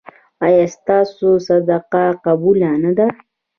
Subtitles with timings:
[0.45, 3.07] ایا ستاسو صدقه قبوله نه ده؟